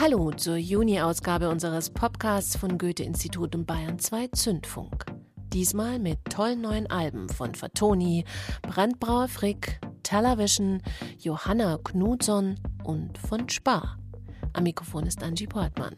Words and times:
Hallo 0.00 0.30
zur 0.30 0.54
Juni-Ausgabe 0.54 1.48
unseres 1.48 1.90
Podcasts 1.90 2.56
von 2.56 2.78
Goethe-Institut 2.78 3.56
und 3.56 3.66
Bayern 3.66 3.98
2 3.98 4.28
Zündfunk. 4.28 5.06
Diesmal 5.52 5.98
mit 5.98 6.24
tollen 6.26 6.60
neuen 6.60 6.88
Alben 6.88 7.28
von 7.28 7.56
Fatoni, 7.56 8.24
Brandbrauer 8.62 9.26
Frick, 9.26 9.80
Television, 10.04 10.80
Johanna 11.18 11.78
Knudson 11.82 12.60
und 12.84 13.18
von 13.18 13.48
Spar. 13.48 13.98
Am 14.52 14.62
Mikrofon 14.62 15.04
ist 15.04 15.20
Angie 15.24 15.48
Portmann. 15.48 15.96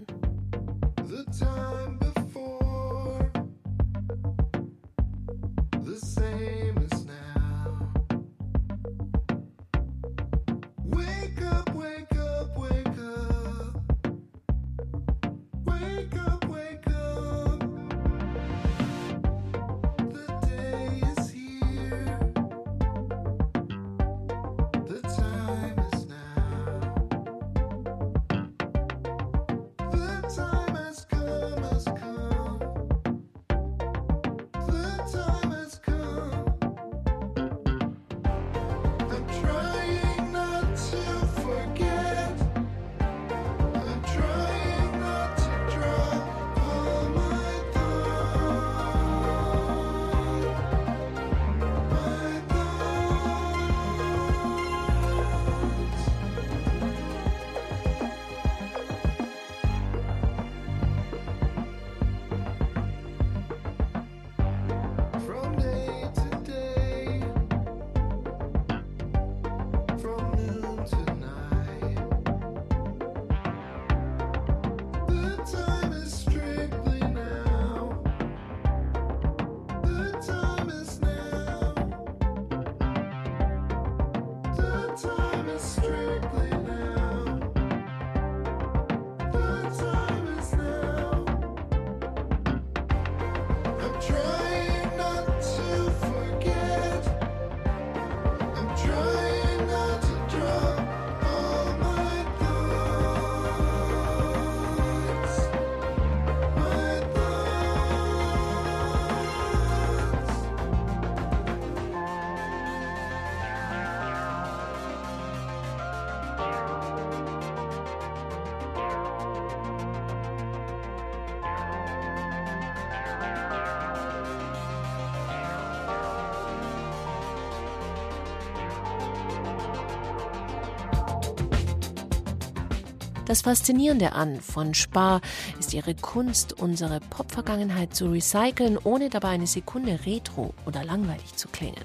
Das 133.31 133.43
Faszinierende 133.43 134.11
an 134.11 134.41
von 134.41 134.75
Spar 134.75 135.21
ist 135.61 135.73
ihre 135.73 135.95
Kunst, 135.95 136.53
unsere 136.61 136.99
Pop-Vergangenheit 136.99 137.95
zu 137.95 138.11
recyceln, 138.11 138.77
ohne 138.83 139.09
dabei 139.09 139.29
eine 139.29 139.47
Sekunde 139.47 140.01
retro 140.05 140.53
oder 140.67 140.83
langweilig 140.83 141.37
zu 141.37 141.47
klingen. 141.47 141.85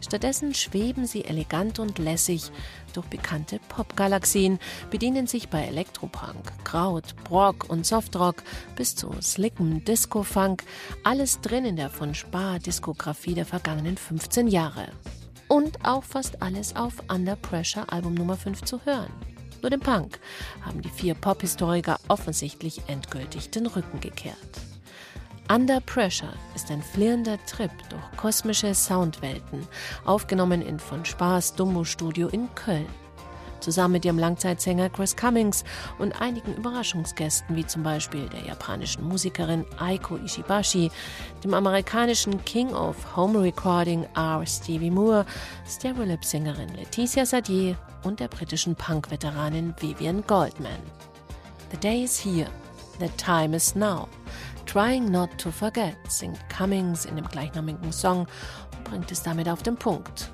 Stattdessen 0.00 0.54
schweben 0.54 1.06
sie 1.06 1.24
elegant 1.24 1.80
und 1.80 1.98
lässig 1.98 2.52
durch 2.92 3.06
bekannte 3.06 3.58
Pop-Galaxien, 3.68 4.60
bedienen 4.90 5.26
sich 5.26 5.48
bei 5.48 5.64
Elektropunk, 5.64 6.52
Kraut, 6.62 7.16
Brock 7.24 7.68
und 7.68 7.84
Softrock 7.84 8.44
bis 8.76 8.94
zu 8.94 9.10
slickem 9.20 9.84
Disco-Funk, 9.84 10.62
alles 11.02 11.40
drin 11.40 11.64
in 11.64 11.74
der 11.74 11.90
von 11.90 12.14
Spar-Diskografie 12.14 13.34
der 13.34 13.44
vergangenen 13.44 13.96
15 13.96 14.46
Jahre. 14.46 14.86
Und 15.48 15.84
auch 15.84 16.04
fast 16.04 16.40
alles 16.42 16.76
auf 16.76 16.92
Under 17.12 17.34
Pressure 17.34 17.92
Album 17.92 18.14
Nummer 18.14 18.36
5 18.36 18.62
zu 18.62 18.80
hören. 18.84 19.10
Nur 19.62 19.70
dem 19.70 19.80
Punk 19.80 20.18
haben 20.62 20.82
die 20.82 20.88
vier 20.88 21.14
Pop-Historiker 21.14 21.98
offensichtlich 22.08 22.80
endgültig 22.86 23.50
den 23.50 23.66
Rücken 23.66 24.00
gekehrt. 24.00 24.36
Under 25.52 25.80
Pressure 25.80 26.32
ist 26.54 26.70
ein 26.70 26.82
flirrender 26.82 27.38
Trip 27.44 27.72
durch 27.88 28.16
kosmische 28.16 28.74
Soundwelten, 28.74 29.66
aufgenommen 30.04 30.62
in 30.62 30.78
von 30.78 31.04
Spaß 31.04 31.56
Dumbo 31.56 31.84
Studio 31.84 32.28
in 32.28 32.48
Köln 32.54 32.86
zusammen 33.60 33.92
mit 33.92 34.04
ihrem 34.04 34.18
Langzeitsänger 34.18 34.88
Chris 34.90 35.16
Cummings 35.16 35.64
und 35.98 36.20
einigen 36.20 36.54
Überraschungsgästen, 36.56 37.56
wie 37.56 37.66
zum 37.66 37.82
Beispiel 37.82 38.28
der 38.28 38.40
japanischen 38.40 39.04
Musikerin 39.04 39.64
Aiko 39.78 40.16
Ishibashi, 40.16 40.90
dem 41.44 41.54
amerikanischen 41.54 42.42
King 42.44 42.72
of 42.74 43.16
Home 43.16 43.40
Recording 43.40 44.06
R. 44.16 44.44
Stevie 44.46 44.90
Moore, 44.90 45.26
Stereolip-Sängerin 45.66 46.74
Laetitia 46.74 47.26
Sadier 47.26 47.76
und 48.02 48.20
der 48.20 48.28
britischen 48.28 48.74
Punk-Veteranin 48.74 49.74
Vivian 49.78 50.22
Goldman. 50.26 50.80
The 51.70 51.76
day 51.78 52.02
is 52.04 52.18
here. 52.18 52.50
The 52.98 53.08
time 53.16 53.54
is 53.54 53.74
now. 53.74 54.08
Trying 54.66 55.10
Not 55.10 55.30
to 55.38 55.50
Forget 55.50 55.96
singt 56.08 56.38
Cummings 56.48 57.04
in 57.04 57.16
dem 57.16 57.28
gleichnamigen 57.28 57.92
Song 57.92 58.26
und 58.72 58.84
bringt 58.84 59.10
es 59.10 59.22
damit 59.22 59.48
auf 59.48 59.62
den 59.62 59.76
Punkt 59.76 60.30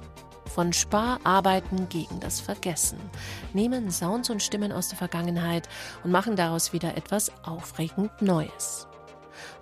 von 0.56 0.72
Spararbeiten 0.72 1.86
gegen 1.90 2.18
das 2.18 2.40
Vergessen, 2.40 2.98
nehmen 3.52 3.90
Sounds 3.90 4.30
und 4.30 4.42
Stimmen 4.42 4.72
aus 4.72 4.88
der 4.88 4.96
Vergangenheit 4.96 5.68
und 6.02 6.10
machen 6.10 6.34
daraus 6.34 6.72
wieder 6.72 6.96
etwas 6.96 7.30
aufregend 7.44 8.22
Neues. 8.22 8.88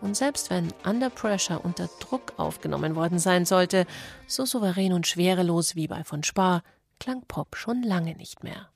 Und 0.00 0.16
selbst 0.16 0.50
wenn 0.50 0.72
Under 0.84 1.10
Pressure 1.10 1.64
unter 1.64 1.88
Druck 1.98 2.34
aufgenommen 2.36 2.94
worden 2.94 3.18
sein 3.18 3.44
sollte, 3.44 3.86
so 4.28 4.44
souverän 4.44 4.92
und 4.92 5.08
schwerelos 5.08 5.74
wie 5.74 5.88
bei 5.88 6.04
von 6.04 6.22
Spar, 6.22 6.62
klang 7.04 7.22
Pop 7.28 7.54
schon 7.54 7.82
lange 7.82 8.14
nicht 8.16 8.42
mehr. 8.42 8.70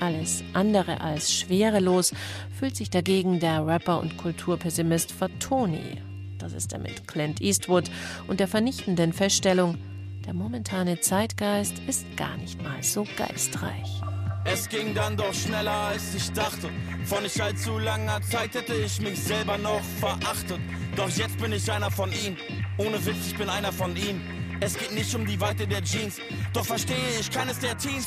Alles 0.00 0.42
andere 0.54 1.00
als 1.00 1.32
schwerelos 1.32 2.12
fühlt 2.58 2.74
sich 2.74 2.90
dagegen 2.90 3.38
der 3.38 3.64
Rapper 3.64 4.00
und 4.00 4.16
Kulturpessimist 4.16 5.12
Fatoni. 5.12 6.02
Das 6.38 6.52
ist 6.52 6.72
er 6.72 6.80
mit 6.80 7.06
Clint 7.06 7.40
Eastwood 7.40 7.88
und 8.26 8.40
der 8.40 8.48
vernichtenden 8.48 9.12
Feststellung, 9.12 9.78
der 10.26 10.34
momentane 10.34 10.98
Zeitgeist 10.98 11.78
ist 11.86 12.04
gar 12.16 12.36
nicht 12.38 12.60
mal 12.60 12.82
so 12.82 13.06
geistreich. 13.16 14.02
Es 14.44 14.68
ging 14.68 14.94
dann 14.94 15.16
doch 15.16 15.34
schneller 15.34 15.90
als 15.90 16.12
ich 16.16 16.32
dachte. 16.32 16.70
Vor 17.04 17.20
nicht 17.20 17.40
allzu 17.40 17.78
langer 17.78 18.20
Zeit 18.22 18.56
hätte 18.56 18.74
ich 18.74 19.00
mich 19.00 19.22
selber 19.22 19.58
noch 19.58 19.82
verachtet. 20.00 20.58
Doch 20.96 21.10
jetzt 21.10 21.38
bin 21.38 21.52
ich 21.52 21.70
einer 21.70 21.92
von 21.92 22.10
ihnen. 22.10 22.36
Ohne 22.78 23.04
Witz, 23.06 23.28
ich 23.28 23.38
bin 23.38 23.48
einer 23.48 23.70
von 23.70 23.94
ihnen. 23.94 24.37
Es 24.60 24.76
geht 24.76 24.92
nicht 24.92 25.14
um 25.14 25.24
die 25.24 25.40
Weite 25.40 25.66
der 25.66 25.82
Jeans, 25.82 26.16
doch 26.52 26.64
verstehe 26.64 26.96
ich 27.20 27.30
keines 27.30 27.58
der 27.60 27.76
Teens. 27.78 28.04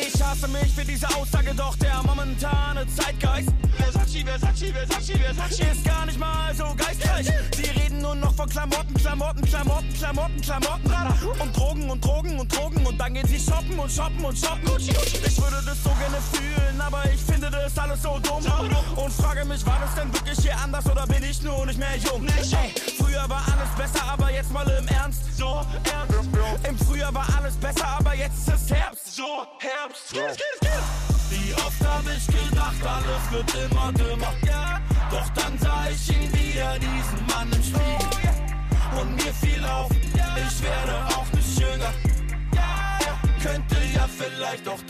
Ich 0.00 0.22
hasse 0.22 0.48
mich 0.48 0.72
für 0.74 0.84
diese 0.84 1.08
Aussage, 1.16 1.54
doch 1.54 1.76
der 1.76 2.02
momentane 2.02 2.84
Zeitgeist 2.88 3.50
Versace, 3.76 4.24
Versace, 4.24 4.72
Versace, 4.72 5.18
Versace 5.18 5.72
ist 5.72 5.84
gar 5.84 6.06
nicht 6.06 6.18
mal 6.18 6.54
so 6.54 6.64
geistreich. 6.76 7.26
Sie 7.56 7.70
reden 7.80 8.00
nur 8.02 8.14
noch 8.14 8.34
von 8.34 8.48
Klamotten, 8.48 8.94
Klamotten, 8.94 9.42
Klamotten, 9.42 9.92
Klamotten, 9.94 10.40
Klamotten 10.40 10.94
und 11.40 11.56
Drogen 11.56 11.90
und 11.90 12.04
Drogen 12.04 12.38
und 12.40 12.56
Drogen 12.56 12.86
und 12.86 12.98
dann 12.98 13.14
gehen 13.14 13.26
sie 13.28 13.38
shoppen 13.38 13.78
und 13.78 13.90
shoppen 13.90 14.24
und 14.24 14.36
shoppen. 14.36 14.62
Ich 14.78 15.38
würde 15.40 15.62
das 15.64 15.82
so 15.82 15.90
gerne 15.90 16.18
fühlen, 16.32 16.80
aber 16.80 17.02
ich 17.12 17.20
finde 17.20 17.50
das 17.50 17.76
alles 17.78 18.02
so 18.02 18.18
dumm 18.18 18.44
und 18.96 19.12
frage 19.12 19.44
mich, 19.44 19.64
war 19.64 19.78
das 19.80 19.94
denn 19.94 20.12
wirklich 20.12 20.38
hier 20.40 20.58
anders 20.58 20.86
oder 20.86 21.06
bin 21.06 21.22
ich 21.22 21.40
nur 21.42 21.66
nicht 21.66 21.78
mehr 21.78 21.96
jung? 21.96 22.26
Ey, 22.26 23.03
früher 23.14 23.28
war 23.28 23.42
alles 23.52 23.70
besser, 23.76 24.04
aber 24.12 24.32
jetzt 24.32 24.52
mal 24.52 24.68
im 24.68 24.88
Ernst. 24.88 25.36
So 25.36 25.64
ernst. 25.84 26.68
Im 26.68 26.78
Frühjahr 26.78 27.14
war 27.14 27.26
alles 27.36 27.54
besser, 27.56 27.86
aber 27.98 28.14
jetzt 28.14 28.48
ist 28.48 28.70
Herbst. 28.70 29.14
So 29.14 29.46
Herbst. 29.58 30.12
Die 30.12 31.34
Wie 31.34 31.52
oft 31.54 31.80
hab 31.84 32.02
ich 32.06 32.26
gedacht, 32.26 32.74
alles 32.84 33.30
wird 33.30 33.70
immer 33.70 33.92
dümmer. 33.92 34.34
Doch 35.10 35.28
dann 35.34 35.58
sah 35.58 35.86
ich 35.90 36.08
ihn 36.10 36.32
wieder, 36.32 36.78
diesen 36.78 37.26
Mann 37.26 37.52
im 37.52 37.62
Spiegel. 37.62 39.00
Und 39.00 39.14
mir 39.16 39.32
fiel 39.34 39.64
auf, 39.64 39.90
ich 39.90 40.62
werde 40.62 41.06
auch 41.16 41.32
nicht 41.32 41.58
jünger. 41.58 41.92
Könnte 43.42 43.76
ja 43.94 44.08
vielleicht 44.08 44.66
auch 44.68 44.80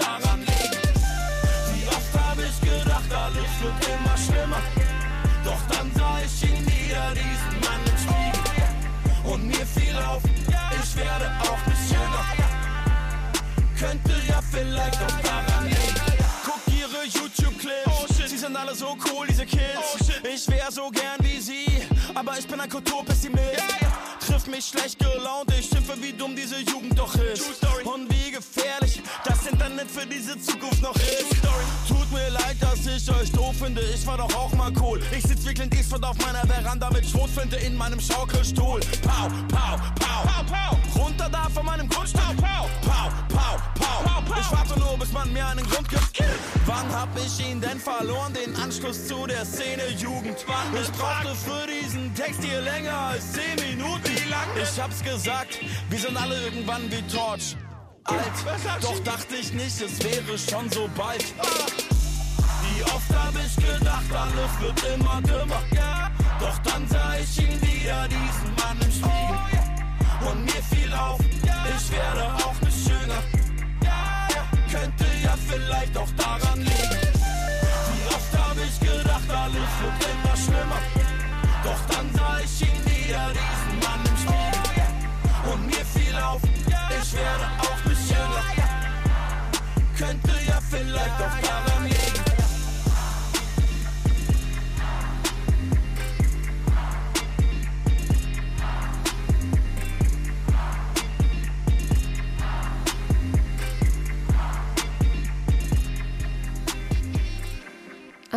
bin 22.75 22.81
ein 22.81 22.85
Kulturpessimist. 22.85 23.43
Yeah. 23.43 24.19
Triff 24.27 24.47
mich 24.47 24.67
schlecht 24.67 24.99
gelaunt, 24.99 25.54
finde, 33.65 33.81
ich 33.95 34.07
war 34.07 34.19
doch 34.19 34.35
auch 34.37 34.53
mal 34.53 34.71
cool. 34.81 35.01
Ich 35.17 35.23
sitz 35.23 35.47
wie 35.47 35.55
Clint 35.55 35.75
Eastwood 35.75 36.05
auf 36.05 36.17
meiner 36.19 36.47
Veranda 36.47 36.91
mit 36.91 37.07
Schrotflinte 37.07 37.57
in 37.57 37.77
meinem 37.77 37.99
Schaukelstuhl. 37.99 38.81
Pau, 39.03 39.29
pau, 39.49 39.77
pau, 39.99 40.23
pau, 40.25 40.45
pau. 40.53 41.03
Runter 41.03 41.31
da 41.31 41.49
von 41.49 41.65
meinem 41.65 41.89
Grundstück. 41.89 42.23
Pau, 42.37 42.69
pau, 42.83 43.09
pau, 43.29 43.57
pau, 43.75 44.03
pau, 44.05 44.21
pau. 44.21 44.41
Ich 44.41 44.53
warte 44.53 44.79
nur, 44.79 44.99
bis 44.99 45.13
man 45.13 45.33
mir 45.33 45.47
einen 45.47 45.67
Grund 45.67 45.89
gibt. 45.89 46.23
Wann 46.67 46.93
hab 46.93 47.09
ich 47.17 47.41
ihn 47.41 47.61
denn 47.61 47.81
verloren, 47.81 48.35
den 48.35 48.55
Anschluss 48.57 49.07
zu 49.07 49.27
der 49.27 49.45
Szene 49.47 49.89
Jugend? 49.97 50.45
Ich 50.81 50.93
brauchte 50.93 51.35
für 51.35 51.67
diesen 51.67 52.15
Text 52.15 52.45
hier 52.45 52.61
länger 52.61 52.97
als 53.13 53.33
10 53.33 53.43
Minuten. 53.71 54.05
Wie 54.05 54.29
lang? 54.29 54.49
Ich 54.63 54.79
hab's 54.79 55.03
gesagt, 55.03 55.59
wir 55.89 55.99
sind 55.99 56.17
alle 56.17 56.39
irgendwann 56.43 56.83
wie 56.91 57.03
Torch 57.03 57.57
alt. 58.05 58.83
Doch 58.83 58.99
dachte 59.01 59.37
ich 59.37 59.53
nicht, 59.53 59.81
es 59.81 60.03
wäre 60.03 60.39
schon 60.39 60.71
so 60.71 60.89
bald. 60.97 61.25
Wie 61.25 61.84
oft 62.95 63.15
hab 63.15 63.35
ich 63.35 63.57
gedacht, 63.57 64.11
alles 64.13 64.61
wird 64.61 64.95
immer 64.95 65.21
dümmer. 65.23 65.63
Doch 66.41 66.59
dann 66.59 66.87
sah 66.89 67.17
ich 67.17 67.39
ihn 67.39 67.61
wieder, 67.63 68.09
diesen 68.09 68.55
Mann 68.57 68.79
im 68.81 68.91
Spiegel. 68.91 70.29
Und 70.29 70.45
mir 70.45 70.63
fiel 70.71 70.93
auf, 70.95 71.21
ich 71.21 71.91
werde 71.91 72.25
auch 72.45 72.61
nicht 72.61 72.89
jünger. 72.89 73.23
Könnte 74.71 75.05
ja 75.23 75.35
vielleicht 75.49 75.97
auch 75.97 76.11
daran 76.17 76.61
liegen. 76.61 77.04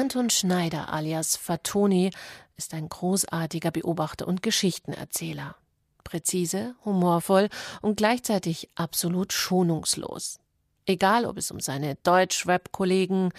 Anton 0.08 0.30
Schneider 0.30 0.94
alias 0.94 1.36
Fatoni 1.36 2.12
ist 2.56 2.74
ein 2.74 2.88
großartiger 2.88 3.72
Beobachter 3.72 4.26
und 4.26 4.42
Geschichtenerzähler 4.42 5.58
präzise, 6.06 6.76
humorvoll 6.86 7.50
und 7.82 7.98
gleichzeitig 7.98 8.70
absolut 8.76 9.34
schonungslos. 9.34 10.40
Egal, 10.86 11.26
ob 11.26 11.36
es 11.36 11.52
um 11.52 11.60
seine 11.60 11.96
Deutsch-Rap-Kollegen, 12.04 13.34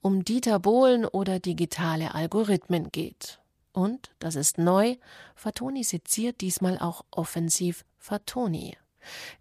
um 0.00 0.24
Dieter 0.24 0.60
Bohlen 0.60 1.06
oder 1.06 1.40
digitale 1.40 2.14
Algorithmen 2.14 2.92
geht. 2.92 3.40
Und, 3.72 4.12
das 4.20 4.36
ist 4.36 4.58
neu, 4.58 4.94
Fatoni 5.34 5.82
seziert 5.82 6.40
diesmal 6.40 6.78
auch 6.78 7.04
offensiv 7.10 7.84
Fatoni. 7.98 8.76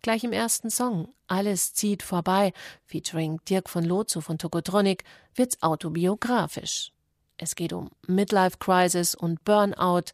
Gleich 0.01 0.23
im 0.23 0.33
ersten 0.33 0.69
Song 0.69 1.13
Alles 1.27 1.73
zieht 1.73 2.03
vorbei, 2.03 2.53
featuring 2.85 3.39
Dirk 3.47 3.69
von 3.69 3.83
Lozo 3.83 4.21
von 4.21 4.37
Tokotronic, 4.37 5.03
wird's 5.35 5.61
autobiografisch. 5.61 6.91
Es 7.37 7.55
geht 7.55 7.73
um 7.73 7.89
Midlife 8.07 8.57
Crisis 8.59 9.15
und 9.15 9.43
Burnout, 9.43 10.11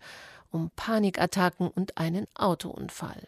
um 0.52 0.72
Panikattacken 0.76 1.68
und 1.68 1.98
einen 1.98 2.26
Autounfall. 2.36 3.28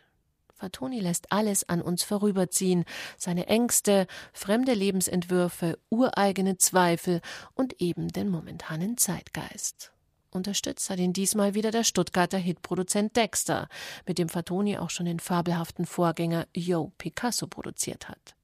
Fatoni 0.60 1.00
lässt 1.00 1.32
alles 1.32 1.68
an 1.68 1.82
uns 1.82 2.04
vorüberziehen, 2.04 2.84
seine 3.18 3.48
Ängste, 3.48 4.08
fremde 4.34 4.74
Lebensentwürfe, 4.74 5.80
ureigene 5.90 6.58
Zweifel 6.58 7.22
und 7.56 7.82
eben 7.82 8.10
den 8.10 8.30
momentanen 8.30 8.98
Zeitgeist. 8.98 9.92
Unterstützt 10.32 10.90
hat 10.90 11.00
ihn 11.00 11.14
diesmal 11.14 11.56
wieder 11.56 11.72
der 11.72 11.84
Stuttgarter 11.84 12.38
Hitproduzent 12.38 13.16
Dexter, 13.16 13.68
mit 14.06 14.20
dem 14.20 14.30
Fatoni 14.30 14.78
auch 14.78 14.92
schon 14.92 15.08
den 15.08 15.20
fabelhaften 15.20 15.86
Vorgänger 15.86 16.48
Yo 16.56 16.92
Picasso 16.98 17.48
produziert 17.48 18.10
hat. 18.10 18.36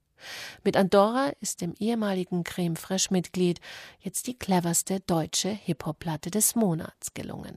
Mit 0.64 0.78
Andorra 0.78 1.32
ist 1.40 1.62
dem 1.62 1.76
ehemaligen 1.78 2.44
Creme 2.44 2.76
Fraiche 2.76 3.10
Mitglied 3.12 3.60
jetzt 4.00 4.26
die 4.26 4.38
cleverste 4.38 5.00
deutsche 5.02 5.50
Hip-Hop-Platte 5.50 6.32
des 6.32 6.56
Monats 6.56 7.14
gelungen. 7.14 7.56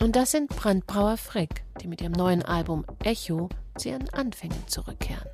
Und 0.00 0.16
das 0.16 0.32
sind 0.32 0.48
Brandbrauer 0.48 1.16
Frick, 1.16 1.62
die 1.80 1.86
mit 1.86 2.00
ihrem 2.00 2.12
neuen 2.12 2.42
Album 2.42 2.84
Echo 3.04 3.50
zu 3.76 3.90
ihren 3.90 4.08
Anfängen 4.10 4.66
zurückkehren. 4.66 5.28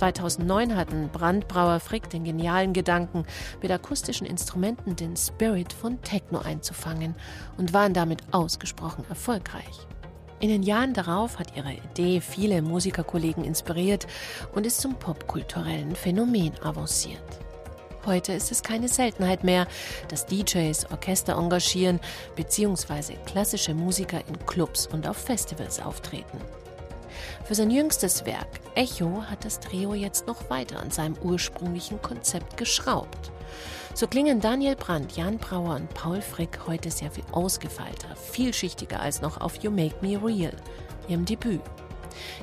2009 0.00 0.76
hatten 0.76 1.10
Brandbrauer 1.10 1.78
Frick 1.78 2.08
den 2.08 2.24
genialen 2.24 2.72
Gedanken, 2.72 3.26
mit 3.60 3.70
akustischen 3.70 4.26
Instrumenten 4.26 4.96
den 4.96 5.14
Spirit 5.14 5.74
von 5.74 6.00
Techno 6.00 6.38
einzufangen 6.38 7.14
und 7.58 7.74
waren 7.74 7.92
damit 7.92 8.22
ausgesprochen 8.30 9.04
erfolgreich. 9.10 9.86
In 10.40 10.48
den 10.48 10.62
Jahren 10.62 10.94
darauf 10.94 11.38
hat 11.38 11.54
ihre 11.54 11.74
Idee 11.74 12.22
viele 12.22 12.62
Musikerkollegen 12.62 13.44
inspiriert 13.44 14.06
und 14.54 14.64
ist 14.64 14.80
zum 14.80 14.94
popkulturellen 14.94 15.94
Phänomen 15.94 16.52
avanciert. 16.62 17.20
Heute 18.06 18.32
ist 18.32 18.50
es 18.50 18.62
keine 18.62 18.88
Seltenheit 18.88 19.44
mehr, 19.44 19.66
dass 20.08 20.24
DJs 20.24 20.90
Orchester 20.90 21.36
engagieren 21.36 22.00
bzw. 22.36 23.16
klassische 23.26 23.74
Musiker 23.74 24.20
in 24.26 24.46
Clubs 24.46 24.86
und 24.86 25.06
auf 25.06 25.18
Festivals 25.18 25.78
auftreten. 25.78 26.38
Für 27.44 27.54
sein 27.54 27.70
jüngstes 27.70 28.24
Werk 28.26 28.60
Echo 28.74 29.22
hat 29.22 29.44
das 29.44 29.60
Trio 29.60 29.94
jetzt 29.94 30.26
noch 30.26 30.50
weiter 30.50 30.80
an 30.80 30.90
seinem 30.90 31.16
ursprünglichen 31.22 32.00
Konzept 32.00 32.56
geschraubt. 32.56 33.32
So 33.94 34.06
klingen 34.06 34.40
Daniel 34.40 34.76
Brandt, 34.76 35.16
Jan 35.16 35.38
Brauer 35.38 35.74
und 35.74 35.92
Paul 35.94 36.22
Frick 36.22 36.60
heute 36.66 36.90
sehr 36.90 37.10
viel 37.10 37.24
ausgefeilter, 37.32 38.14
vielschichtiger 38.14 39.00
als 39.00 39.20
noch 39.20 39.40
auf 39.40 39.56
You 39.62 39.70
Make 39.70 39.96
Me 40.00 40.20
Real, 40.22 40.54
ihrem 41.08 41.24
Debüt. 41.24 41.60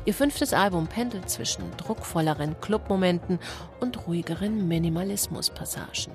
Ihr 0.06 0.14
fünftes 0.14 0.54
Album 0.54 0.88
pendelt 0.88 1.30
zwischen 1.30 1.64
druckvolleren 1.78 2.60
Clubmomenten 2.62 3.40
und 3.80 4.08
ruhigeren 4.08 4.68
Minimalismuspassagen. 4.68 6.14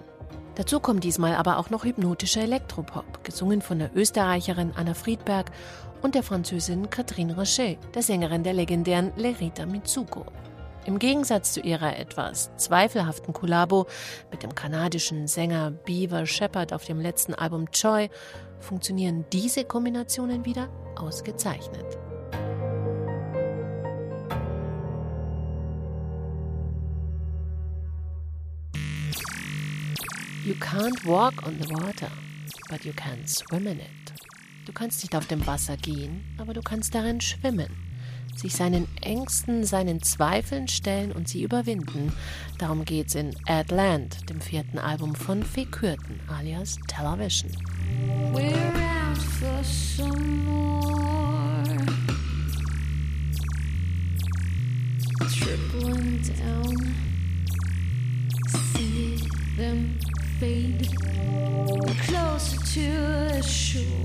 Dazu 0.54 0.80
kommt 0.80 1.04
diesmal 1.04 1.34
aber 1.34 1.58
auch 1.58 1.70
noch 1.70 1.84
hypnotischer 1.84 2.42
Elektropop, 2.42 3.24
gesungen 3.24 3.62
von 3.62 3.78
der 3.78 3.90
Österreicherin 3.96 4.72
Anna 4.74 4.92
Friedberg 4.92 5.50
und 6.02 6.14
der 6.14 6.22
Französin 6.22 6.90
Catherine 6.90 7.34
Rocher, 7.34 7.76
der 7.94 8.02
Sängerin 8.02 8.42
der 8.42 8.52
legendären 8.52 9.12
Lerita 9.16 9.66
Mitsuko. 9.66 10.26
Im 10.84 10.98
Gegensatz 10.98 11.52
zu 11.52 11.60
ihrer 11.60 11.96
etwas 11.96 12.50
zweifelhaften 12.56 13.32
Kollabo 13.32 13.86
mit 14.32 14.42
dem 14.42 14.54
kanadischen 14.54 15.28
Sänger 15.28 15.70
Beaver 15.70 16.26
Shepard 16.26 16.72
auf 16.72 16.84
dem 16.84 17.00
letzten 17.00 17.34
Album 17.34 17.66
Joy 17.72 18.10
funktionieren 18.58 19.24
diese 19.32 19.64
Kombinationen 19.64 20.44
wieder 20.44 20.68
ausgezeichnet. 20.96 21.98
You 30.44 30.54
can't 30.54 31.06
walk 31.06 31.46
on 31.46 31.56
the 31.60 31.68
water, 31.72 32.10
but 32.68 32.84
you 32.84 32.92
can 32.92 33.24
swim 33.28 33.68
in 33.68 33.78
it. 33.78 34.01
Du 34.64 34.72
kannst 34.72 35.02
nicht 35.02 35.16
auf 35.16 35.26
dem 35.26 35.46
Wasser 35.46 35.76
gehen, 35.76 36.24
aber 36.38 36.54
du 36.54 36.62
kannst 36.62 36.94
darin 36.94 37.20
schwimmen 37.20 37.68
sich 38.36 38.54
seinen 38.54 38.88
Ängsten, 39.00 39.64
seinen 39.64 40.02
Zweifeln 40.02 40.68
stellen 40.68 41.12
und 41.12 41.28
sie 41.28 41.42
überwinden. 41.42 42.12
Darum 42.58 42.84
geht's 42.84 43.14
in 43.14 43.34
Land, 43.68 44.28
dem 44.28 44.40
vierten 44.40 44.78
Album 44.78 45.14
von 45.14 45.42
Fee 45.42 45.66
Kürten, 45.66 46.20
alias 46.28 46.78
Television. 46.88 47.50
We're 48.32 48.52
out 49.08 49.18
for 49.18 49.62
some 49.64 50.44
more. 50.44 51.62
Tripling 55.38 56.20
down. 56.38 56.94
See 58.74 59.16
them 59.56 59.98
fade 60.40 60.88
closer 62.06 62.56
to 62.56 63.34
the 63.34 63.42
shore. 63.42 64.01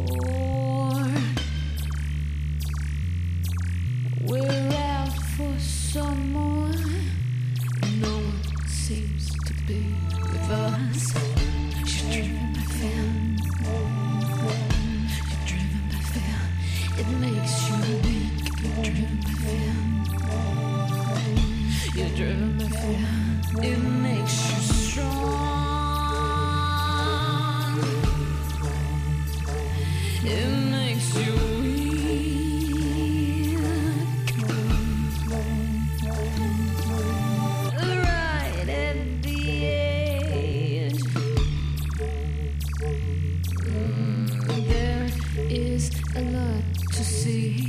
a 46.16 46.22
lot 46.22 46.64
to 46.94 47.04
see. 47.04 47.68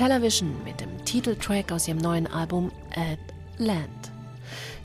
Television 0.00 0.54
mit 0.64 0.80
dem 0.80 1.04
Titeltrack 1.04 1.72
aus 1.72 1.86
ihrem 1.86 1.98
neuen 1.98 2.26
Album 2.26 2.72
At 2.96 3.18
Land. 3.58 4.10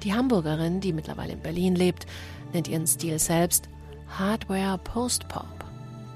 Die 0.04 0.14
Hamburgerin, 0.14 0.82
die 0.82 0.92
mittlerweile 0.92 1.32
in 1.32 1.40
Berlin 1.40 1.74
lebt, 1.74 2.06
nennt 2.52 2.68
ihren 2.68 2.86
Stil 2.86 3.18
selbst 3.18 3.70
Hardware 4.10 4.78
Post-Pop. 4.78 5.64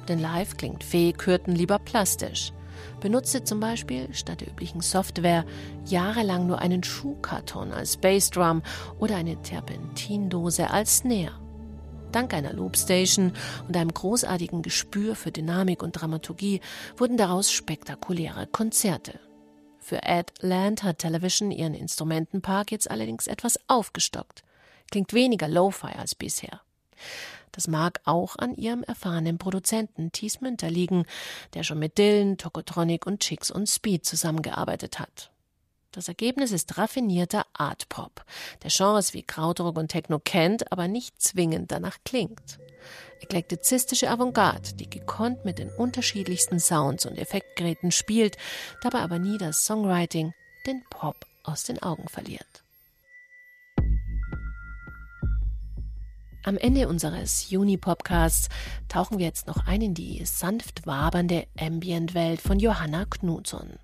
Denn 0.10 0.20
live 0.20 0.58
klingt 0.58 0.84
Fee 0.84 1.14
Kürten 1.14 1.56
lieber 1.56 1.80
plastisch. 1.80 2.52
Benutzte 3.00 3.46
zum 3.46 3.62
Beispiel 3.62 4.14
statt 4.14 4.42
der 4.42 4.50
üblichen 4.50 4.82
Software 4.82 5.46
jahrelang 5.86 6.46
nur 6.46 6.60
einen 6.60 6.84
Schuhkarton 6.84 7.72
als 7.72 7.96
Bassdrum 7.96 8.62
oder 9.00 9.16
eine 9.16 9.42
Terpentindose 9.42 10.72
als 10.72 10.98
Snare. 10.98 11.49
Dank 12.12 12.34
einer 12.34 12.54
Loopstation 12.54 13.34
und 13.68 13.78
einem 13.78 13.94
großartigen 13.94 14.64
Gespür 14.64 15.16
für 15.16 15.32
Dynamik 15.32 15.84
und 15.84 15.92
Dramaturgie 15.92 16.60
wurden 16.98 17.18
daraus 17.18 17.52
spektakuläre 17.52 18.48
Konzerte. 18.48 19.20
Für 19.80 20.04
Ed 20.04 20.34
Land 20.42 20.84
hat 20.84 21.00
Television 21.00 21.52
ihren 21.52 21.74
Instrumentenpark 21.74 22.72
jetzt 22.72 22.90
allerdings 22.90 23.28
etwas 23.28 23.60
aufgestockt. 23.68 24.44
Klingt 24.92 25.14
weniger 25.14 25.48
Lo-Fi 25.48 25.94
als 25.98 26.16
bisher. 26.16 26.62
Das 27.52 27.68
mag 27.68 28.02
auch 28.06 28.36
an 28.38 28.56
ihrem 28.56 28.84
erfahrenen 28.84 29.38
Produzenten 29.38 30.12
Thies 30.12 30.42
Münter 30.42 30.70
liegen, 30.70 31.06
der 31.54 31.64
schon 31.64 31.80
mit 31.80 31.98
Dylan, 31.98 32.38
Tokotronic 32.38 33.06
und 33.06 33.20
Chicks 33.20 33.52
und 33.52 33.68
Speed 33.68 34.06
zusammengearbeitet 34.06 35.00
hat. 35.00 35.32
Das 35.92 36.08
Ergebnis 36.08 36.52
ist 36.52 36.78
raffinierter 36.78 37.48
Art 37.52 37.90
Pop, 37.90 38.24
der 38.62 38.70
Genres 38.70 39.16
wie 39.16 39.24
Krautrock 39.24 39.76
und 39.76 39.88
Techno 39.88 40.20
kennt, 40.20 40.72
aber 40.72 40.88
nicht 40.88 41.20
zwingend 41.20 41.72
danach 41.72 41.98
klingt. 42.06 42.60
Eklektizistische 43.22 44.10
Avantgarde, 44.10 44.74
die 44.76 44.88
gekonnt 44.88 45.46
mit 45.46 45.58
den 45.58 45.70
unterschiedlichsten 45.70 46.60
Sounds 46.60 47.08
und 47.08 47.18
Effektgeräten 47.18 47.92
spielt, 47.92 48.38
dabei 48.82 49.00
aber 49.00 49.18
nie 49.18 49.40
das 49.40 49.66
Songwriting, 49.66 50.34
den 50.68 50.84
Pop 50.92 51.26
aus 51.44 51.64
den 51.64 51.82
Augen 51.82 52.08
verliert. 52.08 52.64
Am 56.44 56.58
Ende 56.58 56.88
unseres 56.88 57.50
Juni-Podcasts 57.50 58.50
tauchen 58.88 59.18
wir 59.18 59.26
jetzt 59.26 59.48
noch 59.48 59.66
ein 59.66 59.82
in 59.82 59.94
die 59.96 60.24
sanft 60.26 60.86
wabernde 60.86 61.48
Ambient-Welt 61.60 62.42
von 62.42 62.60
Johanna 62.60 63.06
Knutsson. 63.06 63.80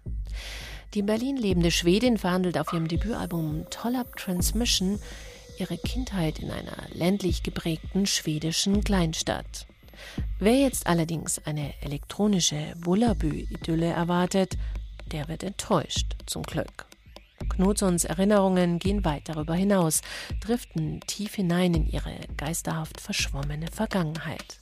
Die 0.94 1.00
in 1.00 1.06
Berlin 1.06 1.38
lebende 1.38 1.72
Schwedin 1.72 2.18
verhandelt 2.18 2.58
auf 2.58 2.72
ihrem 2.72 2.88
Debütalbum 2.88 3.66
Tollab 3.70 4.16
Transmission 4.16 5.00
ihre 5.58 5.78
Kindheit 5.78 6.40
in 6.40 6.52
einer 6.52 6.78
ländlich 6.94 7.44
geprägten 7.44 8.06
schwedischen 8.06 8.84
Kleinstadt. 8.84 9.68
Wer 10.40 10.58
jetzt 10.58 10.88
allerdings 10.88 11.40
eine 11.46 11.74
elektronische 11.82 12.74
Bullabü-Idylle 12.78 13.88
erwartet, 13.88 14.58
der 15.12 15.28
wird 15.28 15.44
enttäuscht, 15.44 16.16
zum 16.26 16.44
Glück. 16.44 16.86
Knutsons 17.50 18.06
Erinnerungen 18.06 18.80
gehen 18.80 19.06
weit 19.06 19.30
darüber 19.30 19.56
hinaus, 19.56 20.02
driften 20.42 21.00
tief 21.08 21.36
hinein 21.36 21.74
in 21.74 21.88
ihre 21.88 22.14
geisterhaft 22.38 23.00
verschwommene 23.00 23.68
Vergangenheit. 23.68 24.60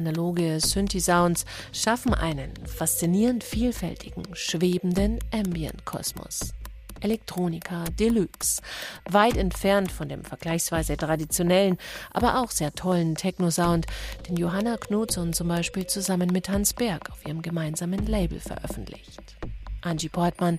Analoge 0.00 0.58
Synthi-Sounds 0.60 1.44
schaffen 1.72 2.14
einen 2.14 2.54
faszinierend 2.64 3.44
vielfältigen, 3.44 4.24
schwebenden 4.32 5.18
Ambient-Kosmos. 5.30 6.54
Elektronika 7.02 7.84
Deluxe. 7.98 8.62
Weit 9.10 9.36
entfernt 9.36 9.92
von 9.92 10.08
dem 10.08 10.24
vergleichsweise 10.24 10.96
traditionellen, 10.96 11.76
aber 12.12 12.40
auch 12.40 12.50
sehr 12.50 12.72
tollen 12.72 13.14
Techno-Sound, 13.14 13.84
den 14.26 14.36
Johanna 14.36 14.78
Knudson 14.78 15.34
zum 15.34 15.48
Beispiel 15.48 15.86
zusammen 15.86 16.30
mit 16.32 16.48
Hans 16.48 16.72
Berg 16.72 17.10
auf 17.10 17.26
ihrem 17.26 17.42
gemeinsamen 17.42 18.06
Label 18.06 18.40
veröffentlicht. 18.40 19.36
Angie 19.82 20.08
Portmann 20.08 20.58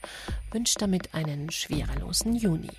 wünscht 0.52 0.80
damit 0.80 1.16
einen 1.16 1.50
schwerelosen 1.50 2.36
Juni. 2.36 2.70